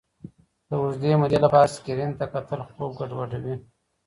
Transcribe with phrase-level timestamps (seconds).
[0.67, 3.55] د اوږدې مودې لپاره سکرین ته کتل خوب ګډوډوي.